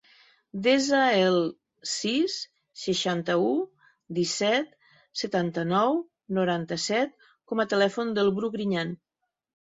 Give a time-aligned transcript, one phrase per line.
[0.65, 1.35] Desa el
[1.89, 2.37] sis,
[2.83, 3.51] seixanta-u,
[4.19, 4.71] disset,
[5.21, 5.99] setanta-nou,
[6.39, 7.13] noranta-set
[7.53, 8.95] com a telèfon del Bru Griñan.